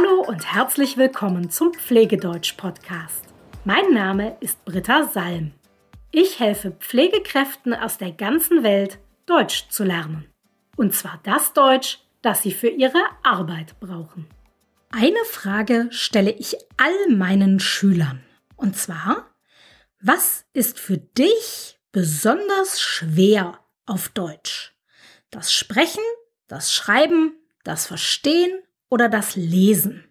[0.00, 3.24] Hallo und herzlich willkommen zum Pflegedeutsch-Podcast.
[3.64, 5.52] Mein Name ist Britta Salm.
[6.10, 10.26] Ich helfe Pflegekräften aus der ganzen Welt, Deutsch zu lernen.
[10.76, 14.26] Und zwar das Deutsch, das sie für ihre Arbeit brauchen.
[14.90, 18.24] Eine Frage stelle ich all meinen Schülern.
[18.56, 19.34] Und zwar,
[20.00, 24.72] was ist für dich besonders schwer auf Deutsch?
[25.30, 26.04] Das Sprechen,
[26.46, 30.04] das Schreiben, das Verstehen oder das Lesen?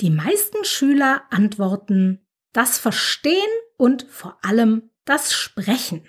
[0.00, 3.36] Die meisten Schüler antworten das Verstehen
[3.76, 6.08] und vor allem das Sprechen.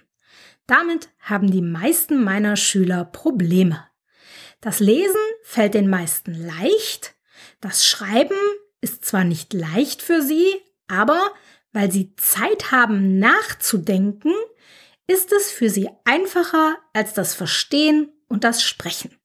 [0.65, 3.85] Damit haben die meisten meiner Schüler Probleme.
[4.61, 7.15] Das Lesen fällt den meisten leicht,
[7.59, 8.37] das Schreiben
[8.79, 10.47] ist zwar nicht leicht für sie,
[10.87, 11.31] aber
[11.73, 14.33] weil sie Zeit haben nachzudenken,
[15.07, 19.15] ist es für sie einfacher als das Verstehen und das Sprechen.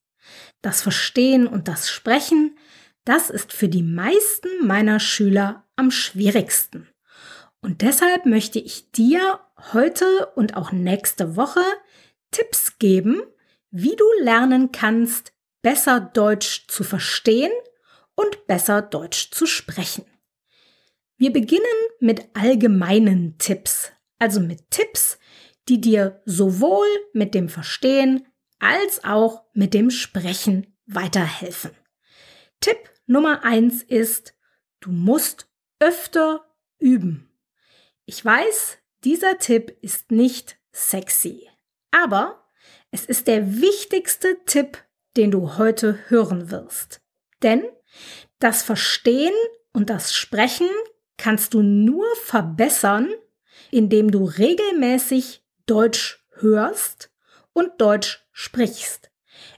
[0.66, 2.58] Das Verstehen und das Sprechen,
[3.04, 6.88] das ist für die meisten meiner Schüler am schwierigsten.
[7.60, 9.38] Und deshalb möchte ich dir
[9.72, 11.62] heute und auch nächste Woche
[12.32, 13.22] Tipps geben,
[13.70, 17.52] wie du lernen kannst, besser Deutsch zu verstehen
[18.16, 20.04] und besser Deutsch zu sprechen.
[21.16, 21.62] Wir beginnen
[22.00, 25.20] mit allgemeinen Tipps, also mit Tipps,
[25.68, 28.26] die dir sowohl mit dem Verstehen
[28.58, 31.72] als auch mit dem Sprechen weiterhelfen.
[32.60, 34.34] Tipp Nummer eins ist,
[34.80, 35.48] du musst
[35.78, 36.44] öfter
[36.78, 37.30] üben.
[38.04, 41.48] Ich weiß, dieser Tipp ist nicht sexy,
[41.90, 42.44] aber
[42.90, 44.78] es ist der wichtigste Tipp,
[45.16, 47.00] den du heute hören wirst.
[47.42, 47.64] Denn
[48.38, 49.34] das Verstehen
[49.72, 50.68] und das Sprechen
[51.16, 53.12] kannst du nur verbessern,
[53.70, 57.10] indem du regelmäßig Deutsch hörst
[57.56, 59.10] und Deutsch sprichst.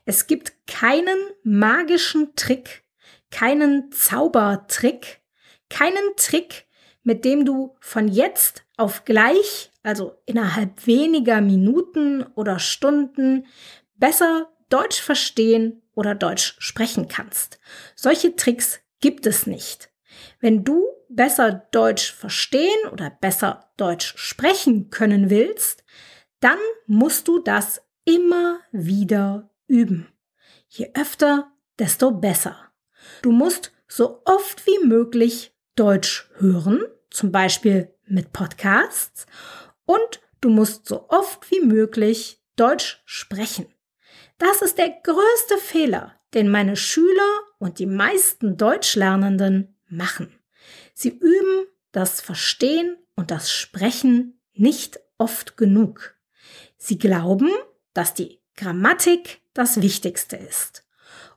[0.05, 2.85] Es gibt keinen magischen Trick,
[3.33, 5.21] keinen Zaubertrick,
[5.69, 6.67] keinen Trick,
[7.03, 13.47] mit dem du von jetzt auf gleich, also innerhalb weniger Minuten oder Stunden,
[13.97, 17.59] besser Deutsch verstehen oder Deutsch sprechen kannst.
[17.97, 19.91] Solche Tricks gibt es nicht.
[20.39, 25.83] Wenn du besser Deutsch verstehen oder besser Deutsch sprechen können willst,
[26.41, 30.09] dann musst du das immer wieder üben.
[30.69, 32.57] Je öfter, desto besser.
[33.21, 39.27] Du musst so oft wie möglich Deutsch hören, zum Beispiel mit Podcasts,
[39.85, 43.67] und du musst so oft wie möglich Deutsch sprechen.
[44.39, 50.33] Das ist der größte Fehler, den meine Schüler und die meisten Deutschlernenden machen.
[50.95, 56.15] Sie üben das Verstehen und das Sprechen nicht oft genug.
[56.79, 57.51] Sie glauben,
[57.98, 60.86] dass die Grammatik das Wichtigste ist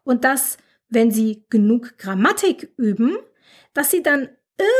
[0.03, 0.57] und dass,
[0.89, 3.17] wenn sie genug Grammatik üben,
[3.73, 4.29] dass sie dann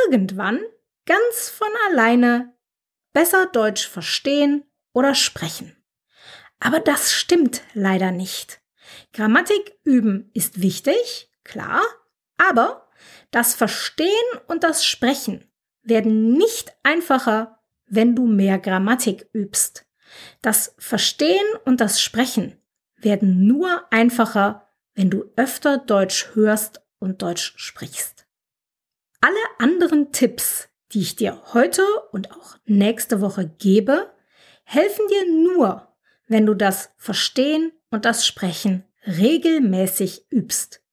[0.07, 0.59] irgendwann
[1.07, 2.53] ganz von alleine
[3.13, 5.75] besser Deutsch verstehen oder sprechen.
[6.59, 8.61] Aber das stimmt leider nicht.
[9.11, 11.81] Grammatik üben ist wichtig, klar,
[12.37, 12.87] aber
[13.31, 14.11] das Verstehen
[14.45, 15.49] und das Sprechen
[15.81, 19.87] werden nicht einfacher, wenn du mehr Grammatik übst.
[20.41, 22.57] Das Verstehen und das Sprechen
[22.97, 28.25] werden nur einfacher, wenn du öfter Deutsch hörst und Deutsch sprichst.
[29.21, 34.11] Alle anderen Tipps, die ich dir heute und auch nächste Woche gebe,
[34.63, 35.87] helfen dir nur,
[36.27, 40.83] wenn du das Verstehen und das Sprechen regelmäßig übst.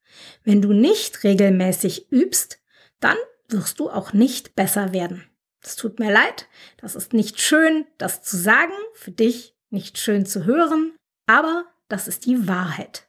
[0.44, 2.60] Wenn du nicht regelmäßig übst,
[3.00, 3.16] dann
[3.48, 5.24] wirst du auch nicht besser werden.
[5.60, 6.46] Es tut mir leid,
[6.76, 10.96] das ist nicht schön, das zu sagen, für dich nicht schön zu hören,
[11.26, 13.08] aber das ist die Wahrheit.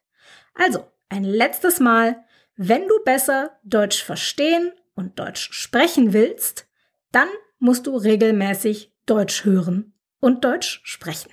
[0.53, 2.23] Also, ein letztes Mal,
[2.55, 6.67] wenn du besser Deutsch verstehen und Deutsch sprechen willst,
[7.11, 11.31] dann musst du regelmäßig Deutsch hören und Deutsch sprechen.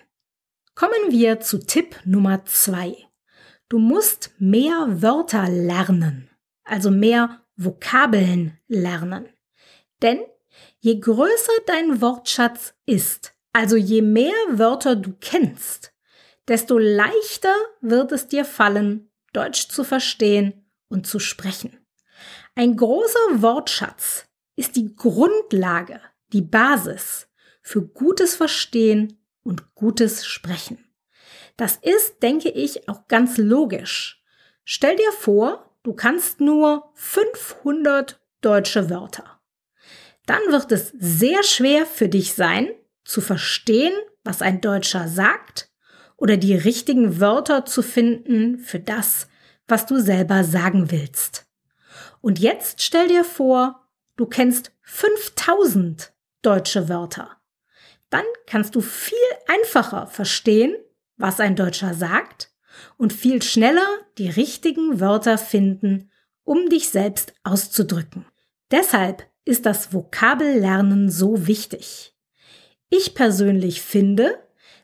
[0.75, 2.97] Kommen wir zu Tipp Nummer zwei.
[3.69, 6.31] Du musst mehr Wörter lernen,
[6.65, 9.29] also mehr Vokabeln lernen.
[10.03, 10.21] Denn
[10.87, 15.93] je größer dein Wortschatz ist, also je mehr Wörter du kennst,
[16.47, 21.85] desto leichter wird es dir fallen, Deutsch zu verstehen und zu sprechen.
[22.55, 26.01] Ein großer Wortschatz ist die Grundlage,
[26.33, 27.27] die Basis
[27.63, 30.89] für gutes Verstehen und gutes Sprechen.
[31.57, 34.23] Das ist, denke ich, auch ganz logisch.
[34.63, 39.36] Stell dir vor, du kannst nur 500 deutsche Wörter.
[40.27, 42.69] Dann wird es sehr schwer für dich sein,
[43.05, 43.95] zu verstehen,
[44.25, 45.71] was ein Deutscher sagt
[46.17, 49.29] oder die richtigen Wörter zu finden für das,
[49.69, 51.47] was du selber sagen willst.
[52.21, 53.87] Und jetzt stell dir vor,
[54.17, 56.13] du kennst 5000
[56.43, 57.37] deutsche Wörter.
[58.11, 60.77] Dann kannst du viel einfacher verstehen,
[61.17, 62.53] was ein Deutscher sagt
[62.97, 63.87] und viel schneller
[64.19, 66.11] die richtigen Wörter finden,
[66.45, 68.27] um dich selbst auszudrücken.
[68.71, 72.15] Deshalb ist das Vokabellernen so wichtig.
[72.91, 74.39] Ich persönlich finde,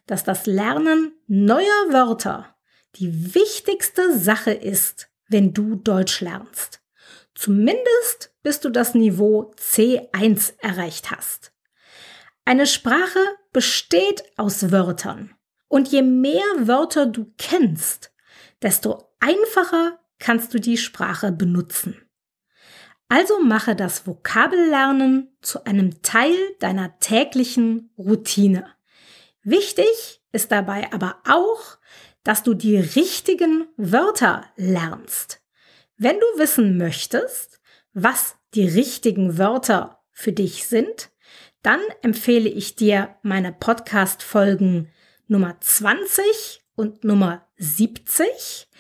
[0.07, 2.57] dass das Lernen neuer Wörter
[2.97, 6.81] die wichtigste Sache ist, wenn du Deutsch lernst.
[7.35, 11.53] Zumindest bis du das Niveau C1 erreicht hast.
[12.45, 13.21] Eine Sprache
[13.53, 15.35] besteht aus Wörtern.
[15.69, 18.13] Und je mehr Wörter du kennst,
[18.61, 21.97] desto einfacher kannst du die Sprache benutzen.
[23.15, 28.65] Also mache das Vokabellernen zu einem Teil deiner täglichen Routine.
[29.43, 31.77] Wichtig ist dabei aber auch,
[32.25, 35.43] dass du die richtigen Wörter lernst.
[35.99, 37.61] Wenn du wissen möchtest,
[37.93, 41.11] was die richtigen Wörter für dich sind,
[41.61, 44.91] dann empfehle ich dir meine Podcast-Folgen
[45.27, 48.71] Nummer 20 und Nummer 70.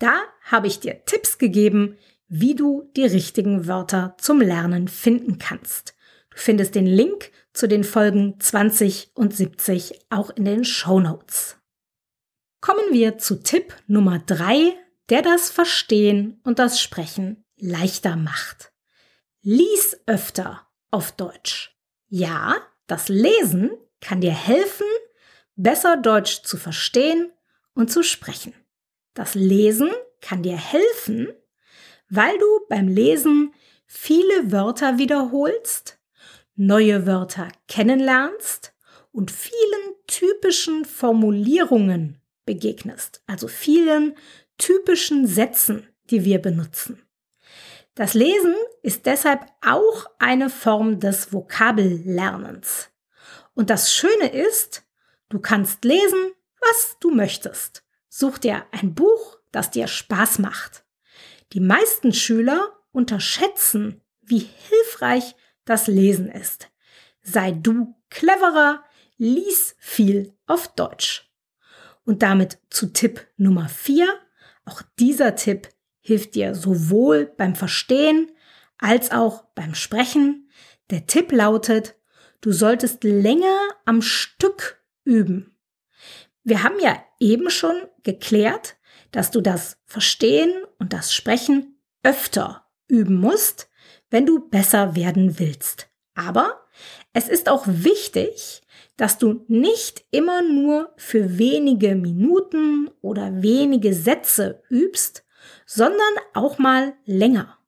[0.00, 1.96] Da habe ich dir Tipps gegeben,
[2.28, 5.94] wie du die richtigen Wörter zum Lernen finden kannst.
[6.30, 11.56] Du findest den Link zu den Folgen 20 und 70 auch in den Show Notes.
[12.60, 14.76] Kommen wir zu Tipp Nummer 3,
[15.08, 18.72] der das Verstehen und das Sprechen leichter macht.
[19.42, 21.76] Lies öfter auf Deutsch.
[22.08, 22.56] Ja,
[22.86, 23.70] das Lesen
[24.00, 24.86] kann dir helfen,
[25.54, 27.32] besser Deutsch zu verstehen
[27.74, 28.54] und zu sprechen.
[29.14, 29.90] Das Lesen
[30.20, 31.28] kann dir helfen,
[32.08, 33.52] weil du beim Lesen
[33.86, 35.98] viele Wörter wiederholst,
[36.54, 38.74] neue Wörter kennenlernst
[39.12, 44.14] und vielen typischen Formulierungen begegnest, also vielen
[44.58, 47.02] typischen Sätzen, die wir benutzen.
[47.94, 52.90] Das Lesen ist deshalb auch eine Form des Vokabellernens.
[53.54, 54.84] Und das Schöne ist,
[55.30, 57.84] du kannst lesen, was du möchtest.
[58.08, 60.85] Such dir ein Buch, das dir Spaß macht.
[61.52, 66.68] Die meisten Schüler unterschätzen, wie hilfreich das Lesen ist.
[67.22, 68.84] Sei du cleverer,
[69.16, 71.30] lies viel auf Deutsch.
[72.04, 74.06] Und damit zu Tipp Nummer 4.
[74.64, 75.68] Auch dieser Tipp
[76.00, 78.30] hilft dir sowohl beim Verstehen
[78.78, 80.48] als auch beim Sprechen.
[80.90, 81.96] Der Tipp lautet,
[82.40, 85.56] du solltest länger am Stück üben.
[86.44, 88.75] Wir haben ja eben schon geklärt,
[89.12, 93.68] dass du das Verstehen und das Sprechen öfter üben musst,
[94.10, 95.88] wenn du besser werden willst.
[96.14, 96.66] Aber
[97.12, 98.62] es ist auch wichtig,
[98.96, 105.24] dass du nicht immer nur für wenige Minuten oder wenige Sätze übst,
[105.66, 106.00] sondern
[106.34, 107.58] auch mal länger.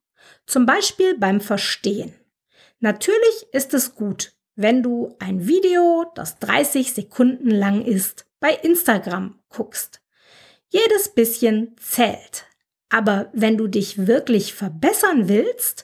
[0.45, 2.13] Zum Beispiel beim Verstehen.
[2.79, 9.39] Natürlich ist es gut, wenn du ein Video, das 30 Sekunden lang ist, bei Instagram
[9.49, 10.01] guckst.
[10.69, 12.45] Jedes bisschen zählt.
[12.89, 15.83] Aber wenn du dich wirklich verbessern willst,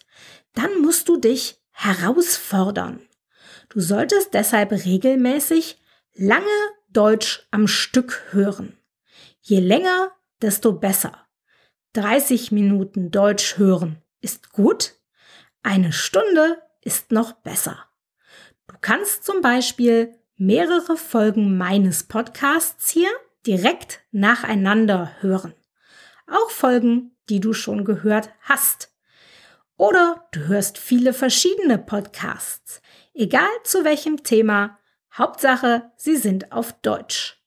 [0.54, 3.02] dann musst du dich herausfordern.
[3.70, 5.80] Du solltest deshalb regelmäßig
[6.14, 6.46] lange
[6.90, 8.78] Deutsch am Stück hören.
[9.42, 10.12] Je länger,
[10.42, 11.28] desto besser.
[11.94, 14.96] 30 Minuten Deutsch hören ist gut,
[15.62, 17.86] eine Stunde ist noch besser.
[18.68, 23.10] Du kannst zum Beispiel mehrere Folgen meines Podcasts hier
[23.46, 25.54] direkt nacheinander hören.
[26.28, 28.92] Auch Folgen, die du schon gehört hast.
[29.78, 32.82] Oder du hörst viele verschiedene Podcasts,
[33.14, 34.80] egal zu welchem Thema,
[35.14, 37.42] Hauptsache, sie sind auf Deutsch.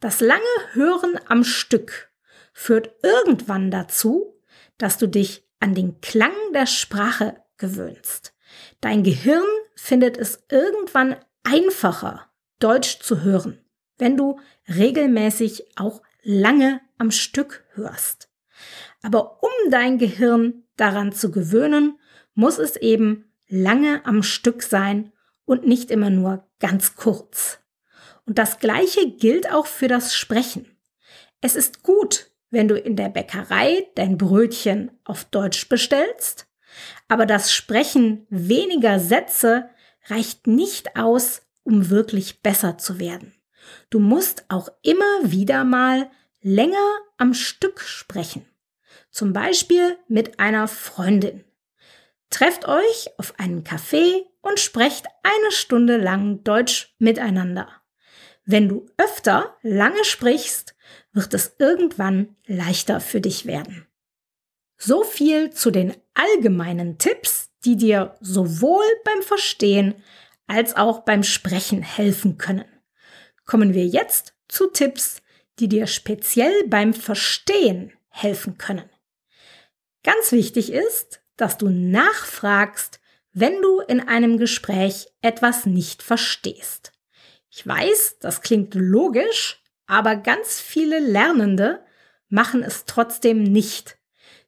[0.00, 2.10] Das lange Hören am Stück
[2.52, 4.40] führt irgendwann dazu,
[4.78, 8.34] dass du dich an den Klang der Sprache gewöhnst.
[8.80, 13.63] Dein Gehirn findet es irgendwann einfacher, Deutsch zu hören,
[13.98, 18.28] wenn du regelmäßig auch lange am Stück hörst.
[19.02, 21.98] Aber um dein Gehirn daran zu gewöhnen,
[22.34, 25.12] muss es eben lange am Stück sein
[25.44, 27.58] und nicht immer nur ganz kurz.
[28.26, 30.66] Und das Gleiche gilt auch für das Sprechen.
[31.40, 36.46] Es ist gut, wenn du in der Bäckerei dein Brötchen auf Deutsch bestellst,
[37.08, 39.68] aber das Sprechen weniger Sätze
[40.06, 43.34] reicht nicht aus, um wirklich besser zu werden.
[43.90, 48.46] Du musst auch immer wieder mal länger am Stück sprechen.
[49.10, 51.44] Zum Beispiel mit einer Freundin.
[52.30, 57.68] Trefft euch auf einen Café und sprecht eine Stunde lang Deutsch miteinander.
[58.44, 60.74] Wenn du öfter lange sprichst,
[61.12, 63.86] wird es irgendwann leichter für dich werden.
[64.76, 69.94] So viel zu den allgemeinen Tipps, die dir sowohl beim Verstehen
[70.46, 72.64] als auch beim Sprechen helfen können.
[73.44, 75.22] Kommen wir jetzt zu Tipps,
[75.58, 78.88] die dir speziell beim Verstehen helfen können.
[80.02, 83.00] Ganz wichtig ist, dass du nachfragst,
[83.32, 86.92] wenn du in einem Gespräch etwas nicht verstehst.
[87.50, 91.84] Ich weiß, das klingt logisch, aber ganz viele Lernende
[92.28, 93.98] machen es trotzdem nicht.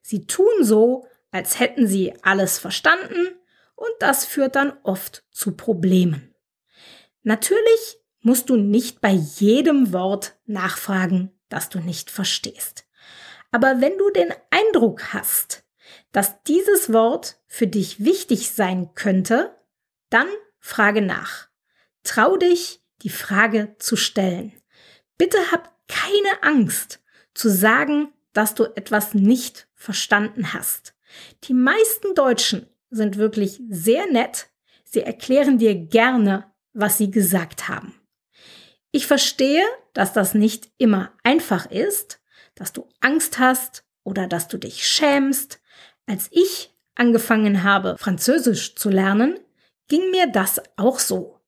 [0.02, 3.28] Sie tun so, als hätten sie alles verstanden
[3.74, 6.34] und das führt dann oft zu Problemen.
[7.22, 12.84] Natürlich musst du nicht bei jedem Wort nachfragen, das du nicht verstehst.
[13.52, 15.64] Aber wenn du den Eindruck hast,
[16.10, 19.56] dass dieses Wort für dich wichtig sein könnte,
[20.10, 20.26] dann
[20.58, 21.46] frage nach.
[22.02, 24.52] Trau dich, die Frage zu stellen.
[25.18, 30.96] Bitte hab keine Angst zu sagen, dass du etwas nicht verstanden hast.
[31.44, 34.48] Die meisten Deutschen sind wirklich sehr nett.
[34.82, 37.94] Sie erklären dir gerne, was sie gesagt haben.
[38.96, 39.62] Ich verstehe,
[39.92, 42.18] dass das nicht immer einfach ist,
[42.54, 45.60] dass du Angst hast oder dass du dich schämst.
[46.06, 49.38] Als ich angefangen habe, Französisch zu lernen,
[49.88, 51.38] ging mir das auch so.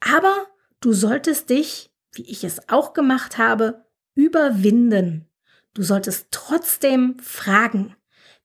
[0.00, 0.46] Aber
[0.80, 3.84] du solltest dich, wie ich es auch gemacht habe,
[4.14, 5.28] überwinden.
[5.74, 7.94] Du solltest trotzdem fragen,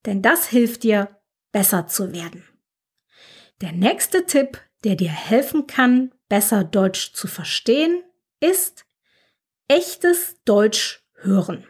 [0.05, 1.17] denn das hilft dir,
[1.53, 2.43] besser zu werden.
[3.61, 8.03] Der nächste Tipp, der dir helfen kann, besser Deutsch zu verstehen,
[8.39, 8.86] ist
[9.67, 11.65] echtes Deutsch hören.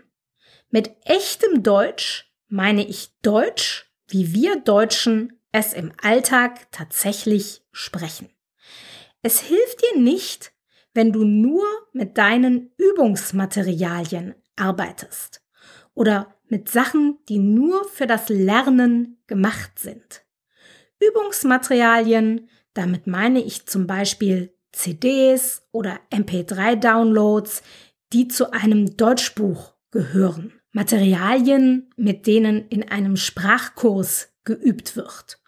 [0.70, 8.30] Mit echtem Deutsch meine ich Deutsch, wie wir Deutschen es im Alltag tatsächlich sprechen.
[9.22, 10.54] Es hilft dir nicht,
[10.94, 15.44] wenn du nur mit deinen Übungsmaterialien arbeitest
[15.94, 20.24] oder mit Sachen, die nur für das Lernen gemacht sind.
[21.00, 27.62] Übungsmaterialien, damit meine ich zum Beispiel CDs oder MP3-Downloads,
[28.14, 30.54] die zu einem Deutschbuch gehören.
[30.72, 35.42] Materialien, mit denen in einem Sprachkurs geübt wird.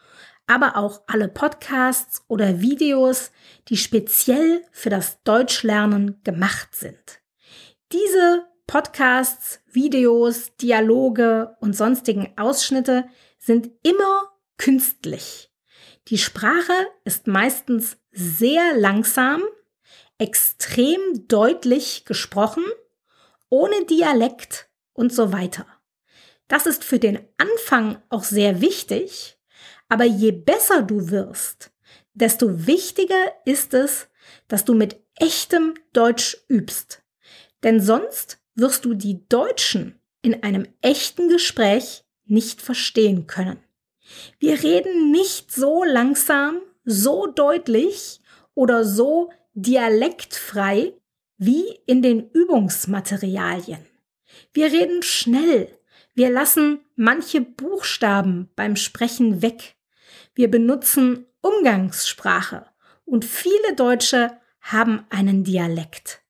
[0.47, 3.31] Aber auch alle Podcasts oder Videos,
[3.67, 7.21] die speziell für das Deutschlernen gemacht sind.
[7.91, 13.05] Diese Podcasts, Videos, Dialoge und sonstigen Ausschnitte
[13.37, 15.50] sind immer künstlich.
[16.07, 16.73] Die Sprache
[17.03, 19.43] ist meistens sehr langsam,
[20.17, 22.63] extrem deutlich gesprochen,
[23.49, 25.65] ohne Dialekt und so weiter.
[26.47, 29.37] Das ist für den Anfang auch sehr wichtig,
[29.89, 31.71] aber je besser du wirst,
[32.13, 34.09] desto wichtiger ist es,
[34.47, 37.03] dass du mit echtem Deutsch übst.
[37.63, 43.63] Denn sonst wirst du die Deutschen in einem echten Gespräch nicht verstehen können.
[44.39, 48.21] Wir reden nicht so langsam, so deutlich
[48.53, 50.93] oder so dialektfrei
[51.37, 53.85] wie in den Übungsmaterialien.
[54.53, 55.77] Wir reden schnell.
[56.13, 59.75] Wir lassen manche Buchstaben beim Sprechen weg.
[60.35, 62.65] Wir benutzen Umgangssprache
[63.05, 66.21] und viele Deutsche haben einen Dialekt.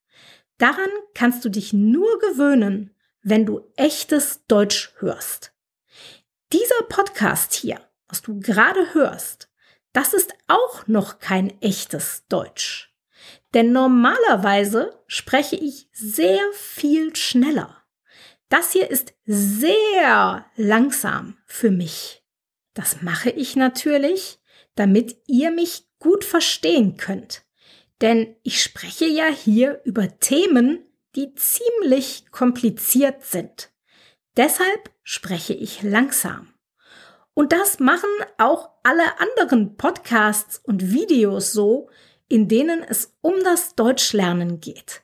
[0.57, 5.50] Daran kannst du dich nur gewöhnen, wenn du echtes Deutsch hörst.
[6.53, 7.79] Dieser Podcast hier,
[8.09, 9.49] was du gerade hörst,
[9.93, 12.93] das ist auch noch kein echtes Deutsch.
[13.53, 17.81] Denn normalerweise spreche ich sehr viel schneller.
[18.49, 22.21] Das hier ist sehr langsam für mich.
[22.73, 24.39] Das mache ich natürlich,
[24.75, 27.45] damit ihr mich gut verstehen könnt.
[28.01, 33.71] Denn ich spreche ja hier über Themen, die ziemlich kompliziert sind.
[34.37, 36.53] Deshalb spreche ich langsam.
[37.33, 41.89] Und das machen auch alle anderen Podcasts und Videos so,
[42.27, 45.03] in denen es um das Deutschlernen geht.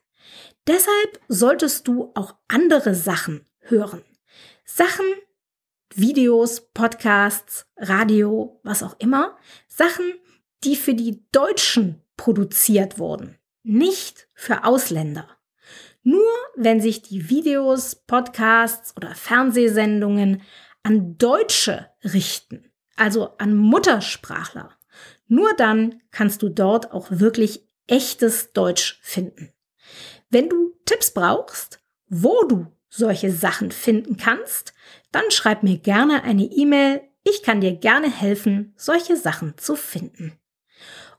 [0.66, 4.04] Deshalb solltest du auch andere Sachen hören.
[4.66, 5.06] Sachen,
[5.94, 9.38] Videos, Podcasts, Radio, was auch immer.
[9.68, 10.14] Sachen,
[10.64, 15.37] die für die Deutschen produziert wurden, nicht für Ausländer.
[16.08, 20.42] Nur wenn sich die Videos, Podcasts oder Fernsehsendungen
[20.82, 24.70] an Deutsche richten, also an Muttersprachler,
[25.28, 29.52] nur dann kannst du dort auch wirklich echtes Deutsch finden.
[30.30, 34.74] Wenn du Tipps brauchst, wo du solche Sachen finden kannst,
[35.12, 37.02] dann schreib mir gerne eine E-Mail.
[37.26, 40.40] Ich kann dir gerne helfen, solche Sachen zu finden.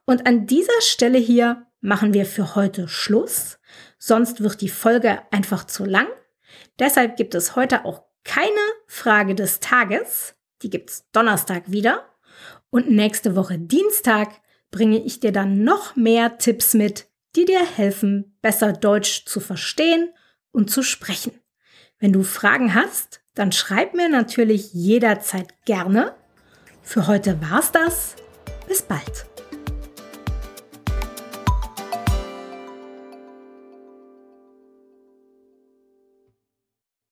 [0.06, 3.58] Und an dieser Stelle hier machen wir für heute Schluss,
[3.98, 6.06] sonst wird die Folge einfach zu lang.
[6.78, 8.50] Deshalb gibt es heute auch keine
[8.86, 10.34] Frage des Tages.
[10.62, 12.04] Die gibt's Donnerstag wieder.
[12.70, 14.40] Und nächste Woche Dienstag
[14.70, 20.10] bringe ich dir dann noch mehr Tipps mit, die dir helfen, besser Deutsch zu verstehen
[20.52, 21.32] und zu sprechen.
[21.98, 26.14] Wenn du Fragen hast, dann schreib mir natürlich jederzeit gerne.
[26.82, 28.16] Für heute war's das.
[28.66, 29.37] Bis bald.